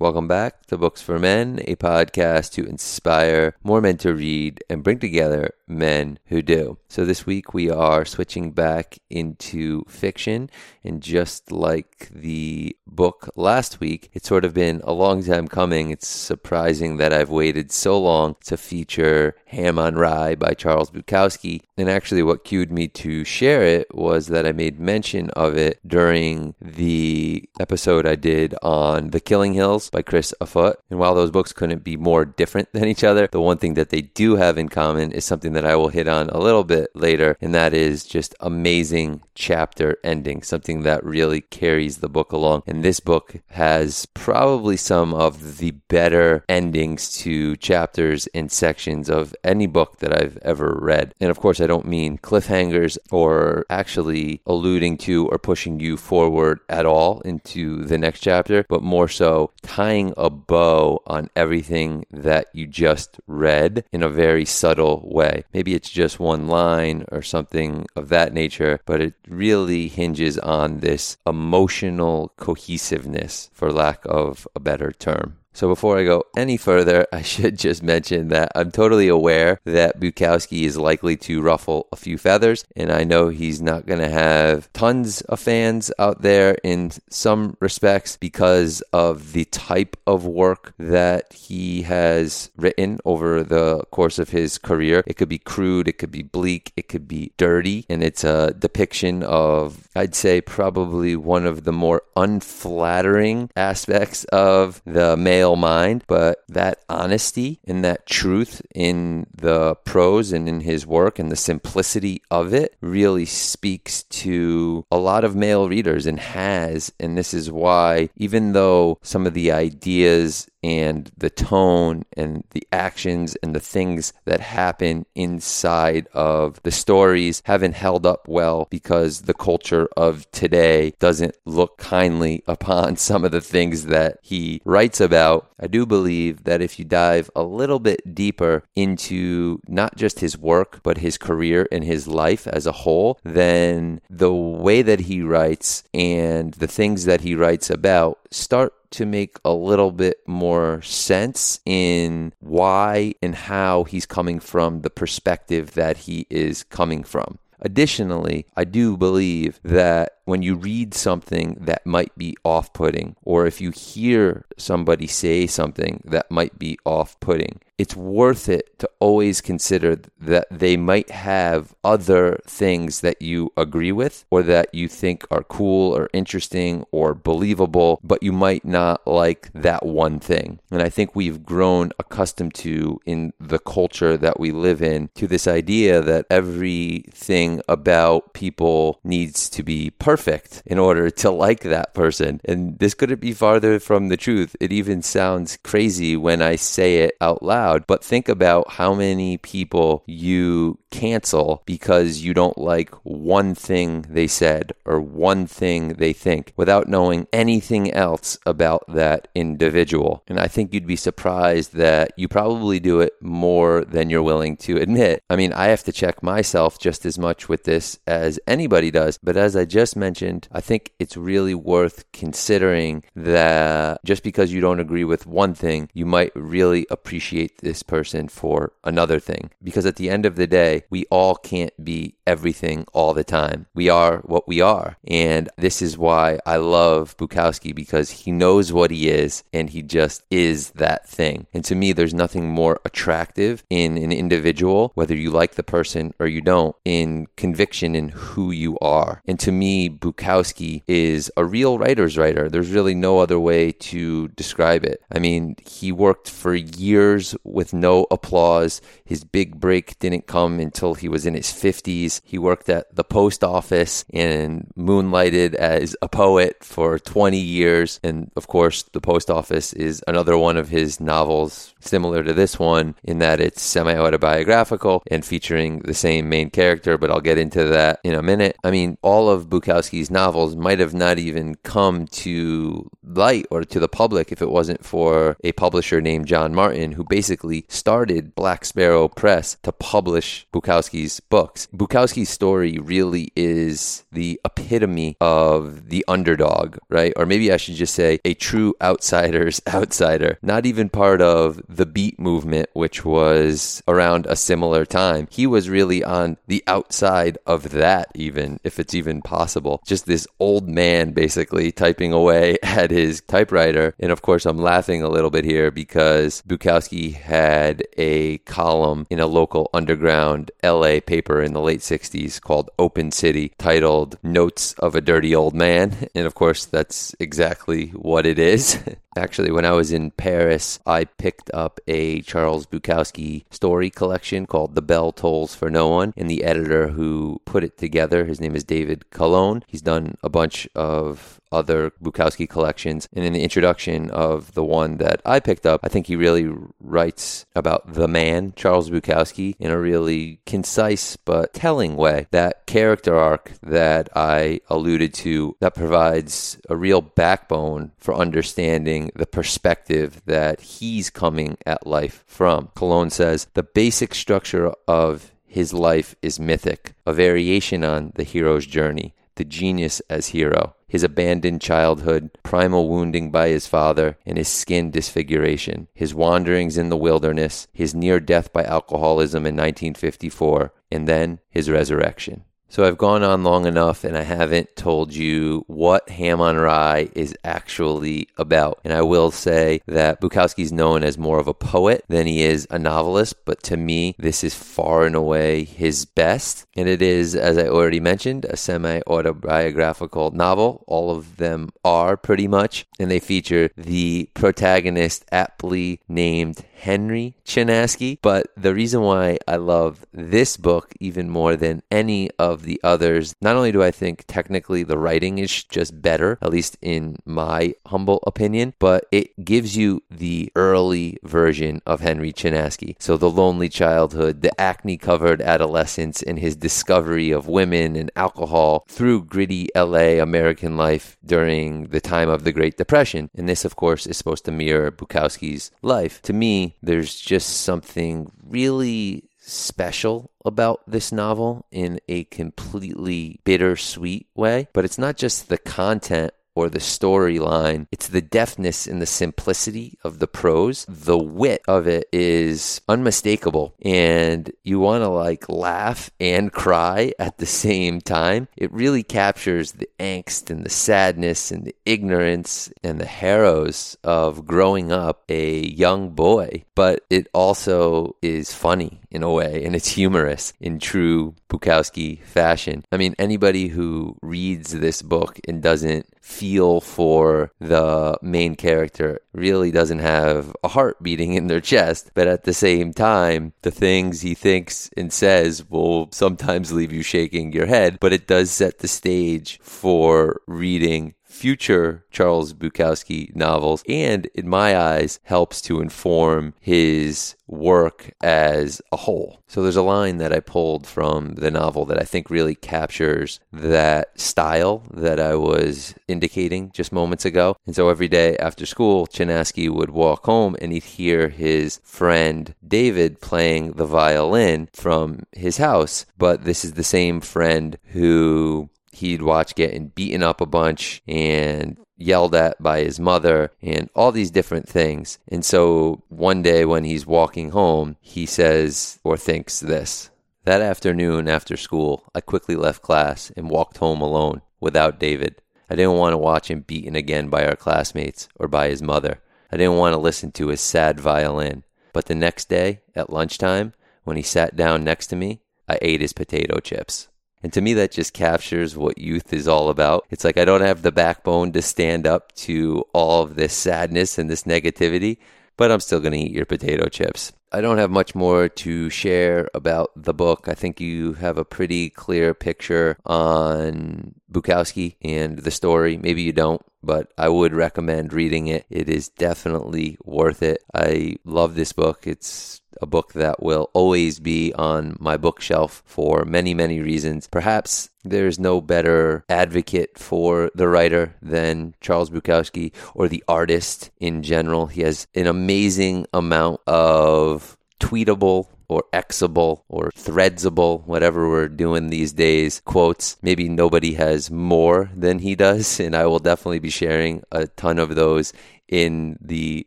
[0.00, 4.84] Welcome back to Books for Men, a podcast to inspire more men to read and
[4.84, 6.78] bring together men who do.
[6.88, 10.48] So this week we are switching back into fiction,
[10.84, 15.90] and just like the book last week, it's sort of been a long time coming.
[15.90, 21.62] It's surprising that I've waited so long to feature Ham on Rye by Charles Bukowski.
[21.76, 25.80] And actually, what cued me to share it was that I made mention of it
[25.86, 30.80] during the episode I did on The Killing Hills by Chris Offutt.
[30.90, 33.90] And while those books couldn't be more different than each other, the one thing that
[33.90, 36.90] they do have in common is something that I will hit on a little bit
[36.94, 42.62] later, and that is just amazing chapter ending, something that really carries the book along.
[42.66, 49.34] And this book has probably some of the better endings to chapters and sections of
[49.44, 51.14] any book that I've ever read.
[51.20, 56.60] And of course, I don't mean cliffhangers or actually alluding to or pushing you forward
[56.68, 62.48] at all into the next chapter, but more so tying a bow on everything that
[62.52, 65.44] you just read in a very subtle way.
[65.54, 70.80] Maybe it's just one line or something of that nature, but it really hinges on
[70.80, 75.36] this emotional cohesiveness, for lack of a better term.
[75.52, 80.00] So before I go any further, I should just mention that I'm totally aware that
[80.00, 84.08] Bukowski is likely to ruffle a few feathers, and I know he's not going to
[84.08, 90.72] have tons of fans out there in some respects because of the type of work
[90.78, 95.02] that he has written over the course of his career.
[95.06, 98.54] It could be crude, it could be bleak, it could be dirty, and it's a
[98.54, 105.56] depiction of, I'd say, probably one of the more unflattering aspects of the male male
[105.56, 111.30] mind, but that honesty and that truth in the prose and in his work and
[111.30, 116.92] the simplicity of it really speaks to a lot of male readers and has.
[117.00, 122.66] And this is why, even though some of the ideas and the tone and the
[122.72, 129.22] actions and the things that happen inside of the stories haven't held up well because
[129.22, 135.00] the culture of today doesn't look kindly upon some of the things that he writes
[135.00, 135.50] about.
[135.58, 140.36] I do believe that if you dive a little bit deeper into not just his
[140.36, 145.22] work, but his career and his life as a whole, then the way that he
[145.22, 150.82] writes and the things that he writes about start to make a little bit more
[150.82, 157.38] sense in why and how he's coming from the perspective that he is coming from.
[157.60, 163.46] Additionally, I do believe that when you read something that might be off putting, or
[163.46, 168.88] if you hear somebody say something that might be off putting, it's worth it to
[169.00, 174.86] always consider that they might have other things that you agree with or that you
[174.86, 180.60] think are cool or interesting or believable, but you might not like that one thing.
[180.70, 185.26] And I think we've grown accustomed to in the culture that we live in to
[185.26, 190.19] this idea that everything about people needs to be perfect
[190.66, 192.40] in order to like that person.
[192.44, 194.54] And this couldn't be farther from the truth.
[194.60, 198.94] It even sounds crazy when I say it out loud loud, but think about how
[198.94, 205.94] many people you cancel because you don't like one thing they said or one thing
[205.94, 210.22] they think without knowing anything else about that individual.
[210.26, 214.56] And I think you'd be surprised that you probably do it more than you're willing
[214.58, 215.22] to admit.
[215.30, 219.18] I mean, I have to check myself just as much with this as anybody does.
[219.22, 224.60] But as I just mentioned, I think it's really worth considering that just because you
[224.60, 229.50] don't agree with one thing, you might really appreciate this person for another thing.
[229.62, 233.66] Because at the end of the day, we all can't be everything all the time.
[233.74, 234.96] We are what we are.
[235.06, 239.82] And this is why I love Bukowski because he knows what he is and he
[239.82, 241.46] just is that thing.
[241.52, 246.14] And to me, there's nothing more attractive in an individual, whether you like the person
[246.18, 249.22] or you don't, in conviction in who you are.
[249.26, 252.48] And to me, Bukowski is a real writer's writer.
[252.48, 255.02] There's really no other way to describe it.
[255.12, 258.80] I mean, he worked for years with no applause.
[259.04, 262.20] His big break didn't come until he was in his 50s.
[262.24, 268.00] He worked at the post office and moonlighted as a poet for 20 years.
[268.02, 272.58] And of course, the post office is another one of his novels, similar to this
[272.58, 277.38] one, in that it's semi autobiographical and featuring the same main character, but I'll get
[277.38, 278.56] into that in a minute.
[278.62, 283.64] I mean, all of Bukowski's Bukowski's novels might have not even come to light or
[283.64, 288.34] to the public if it wasn't for a publisher named John Martin, who basically started
[288.34, 291.66] Black Sparrow Press to publish Bukowski's books.
[291.74, 297.12] Bukowski's story really is the epitome of the underdog, right?
[297.16, 301.86] Or maybe I should just say a true outsider's outsider, not even part of the
[301.86, 305.26] beat movement, which was around a similar time.
[305.30, 309.69] He was really on the outside of that, even if it's even possible.
[309.86, 313.94] Just this old man basically typing away at his typewriter.
[313.98, 319.20] And of course, I'm laughing a little bit here because Bukowski had a column in
[319.20, 324.94] a local underground LA paper in the late 60s called Open City titled Notes of
[324.94, 325.96] a Dirty Old Man.
[326.14, 328.78] And of course, that's exactly what it is.
[329.20, 334.74] Actually, when I was in Paris, I picked up a Charles Bukowski story collection called
[334.74, 336.14] The Bell Tolls for No One.
[336.16, 339.62] And the editor who put it together, his name is David Calonne.
[339.66, 343.08] He's done a bunch of other Bukowski collections.
[343.12, 346.50] And in the introduction of the one that I picked up, I think he really
[346.80, 352.26] writes about the man, Charles Bukowski, in a really concise but telling way.
[352.30, 359.26] That character arc that I alluded to that provides a real backbone for understanding the
[359.26, 362.68] perspective that he's coming at life from.
[362.76, 368.66] Calonne says the basic structure of his life is mythic, a variation on the hero's
[368.66, 374.48] journey, the genius as hero his abandoned childhood, primal wounding by his father, and his
[374.48, 381.06] skin disfiguration, his wanderings in the wilderness, his near death by alcoholism in 1954, and
[381.06, 382.42] then his resurrection.
[382.70, 387.08] So I've gone on long enough and I haven't told you what Ham on Rye
[387.16, 388.80] is actually about.
[388.84, 392.68] And I will say that Bukowski's known as more of a poet than he is
[392.70, 396.64] a novelist, but to me, this is far and away his best.
[396.76, 400.84] And it is, as I already mentioned, a semi autobiographical novel.
[400.86, 402.86] All of them are pretty much.
[403.00, 408.18] And they feature the protagonist aptly named Henry Chinaski.
[408.22, 413.34] But the reason why I love this book even more than any of the others,
[413.40, 417.74] not only do I think technically the writing is just better, at least in my
[417.86, 422.96] humble opinion, but it gives you the early version of Henry Chinaski.
[422.98, 428.84] So the lonely childhood, the acne covered adolescence, and his discovery of women and alcohol
[428.88, 433.30] through gritty LA American life during the time of the Great Depression.
[433.34, 436.20] And this, of course, is supposed to mirror Bukowski's life.
[436.22, 444.68] To me, there's just something really special about this novel in a completely bittersweet way.
[444.72, 447.86] But it's not just the content or the storyline.
[447.90, 450.84] It's the deftness and the simplicity of the prose.
[450.86, 453.74] The wit of it is unmistakable.
[453.80, 458.48] And you want to like laugh and cry at the same time.
[458.58, 464.46] It really captures the angst and the sadness and the ignorance and the harrows of
[464.46, 466.64] growing up a young boy.
[466.74, 472.84] But it also is funny in a way and it's humorous in true Bukowski fashion.
[472.90, 479.70] I mean, anybody who reads this book and doesn't feel for the main character really
[479.70, 482.12] doesn't have a heart beating in their chest.
[482.14, 487.02] But at the same time, the things he thinks and says will sometimes leave you
[487.02, 487.98] shaking your head.
[488.00, 494.76] But it does set the stage for reading future Charles Bukowski novels, and in my
[494.76, 499.40] eyes, helps to inform his work as a whole.
[499.48, 503.40] So there's a line that I pulled from the novel that I think really captures
[503.52, 507.56] that style that I was indicating just moments ago.
[507.66, 512.54] And so every day after school, Chinaski would walk home and he'd hear his friend
[512.66, 516.06] David playing the violin from his house.
[516.16, 521.78] But this is the same friend who he'd watch getting beaten up a bunch and
[521.96, 525.18] yelled at by his mother and all these different things.
[525.28, 530.10] And so one day when he's walking home, he says or thinks this.
[530.44, 535.42] That afternoon after school, I quickly left class and walked home alone without David.
[535.68, 539.20] I didn't want to watch him beaten again by our classmates or by his mother.
[539.52, 541.64] I didn't want to listen to his sad violin.
[541.92, 546.00] But the next day, at lunchtime, when he sat down next to me, I ate
[546.00, 547.08] his potato chips.
[547.42, 550.06] And to me, that just captures what youth is all about.
[550.10, 554.18] It's like I don't have the backbone to stand up to all of this sadness
[554.18, 555.18] and this negativity,
[555.56, 557.32] but I'm still going to eat your potato chips.
[557.52, 560.46] I don't have much more to share about the book.
[560.46, 565.96] I think you have a pretty clear picture on Bukowski and the story.
[565.96, 566.62] Maybe you don't.
[566.82, 568.66] But I would recommend reading it.
[568.70, 570.62] It is definitely worth it.
[570.74, 572.06] I love this book.
[572.06, 577.26] It's a book that will always be on my bookshelf for many, many reasons.
[577.26, 584.22] Perhaps there's no better advocate for the writer than Charles Bukowski or the artist in
[584.22, 584.66] general.
[584.66, 592.12] He has an amazing amount of tweetable or Xable or Threadsable, whatever we're doing these
[592.12, 593.16] days, quotes.
[593.20, 597.80] Maybe nobody has more than he does, and I will definitely be sharing a ton
[597.80, 598.32] of those
[598.68, 599.66] in the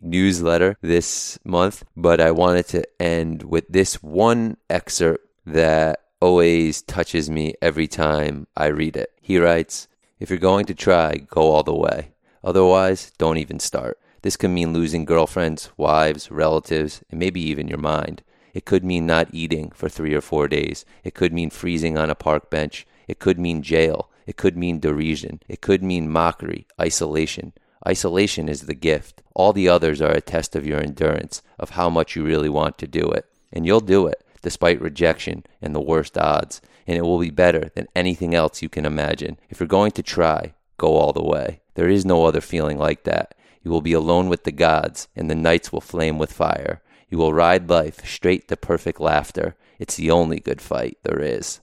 [0.00, 1.84] newsletter this month.
[1.96, 8.46] But I wanted to end with this one excerpt that always touches me every time
[8.56, 9.10] I read it.
[9.20, 9.88] He writes,
[10.20, 12.12] If you're going to try, go all the way.
[12.44, 13.98] Otherwise, don't even start.
[14.22, 18.22] This could mean losing girlfriends, wives, relatives, and maybe even your mind.
[18.52, 20.84] It could mean not eating for three or four days.
[21.04, 22.86] It could mean freezing on a park bench.
[23.08, 24.10] It could mean jail.
[24.26, 25.40] It could mean derision.
[25.48, 27.52] It could mean mockery, isolation.
[27.86, 29.22] Isolation is the gift.
[29.34, 32.78] All the others are a test of your endurance, of how much you really want
[32.78, 33.26] to do it.
[33.52, 36.60] And you'll do it, despite rejection and the worst odds.
[36.86, 39.38] And it will be better than anything else you can imagine.
[39.50, 41.60] If you're going to try, go all the way.
[41.74, 43.34] There is no other feeling like that.
[43.64, 46.82] You will be alone with the gods, and the nights will flame with fire.
[47.12, 49.54] You will ride life straight to perfect laughter.
[49.78, 51.60] It's the only good fight there is.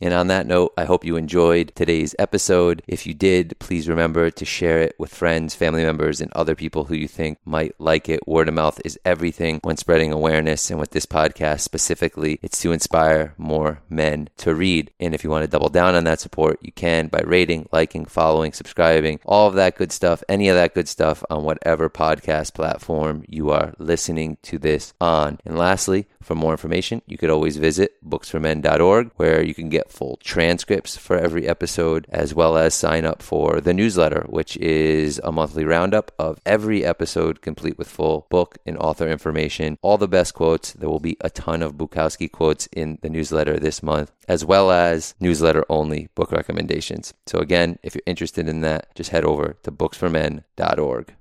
[0.00, 2.82] And on that note, I hope you enjoyed today's episode.
[2.86, 6.84] If you did, please remember to share it with friends, family members, and other people
[6.84, 8.26] who you think might like it.
[8.26, 10.70] Word of mouth is everything when spreading awareness.
[10.70, 14.92] And with this podcast specifically, it's to inspire more men to read.
[15.00, 18.04] And if you want to double down on that support, you can by rating, liking,
[18.04, 22.54] following, subscribing, all of that good stuff, any of that good stuff on whatever podcast
[22.54, 25.38] platform you are listening to this on.
[25.44, 30.96] And lastly, for more information, you could always visit booksformen.org where you can full transcripts
[30.96, 35.64] for every episode as well as sign up for the newsletter, which is a monthly
[35.64, 40.72] roundup of every episode complete with full book and author information, all the best quotes.
[40.72, 44.70] There will be a ton of Bukowski quotes in the newsletter this month, as well
[44.70, 47.14] as newsletter only book recommendations.
[47.26, 51.17] So again, if you're interested in that, just head over to booksformen.org.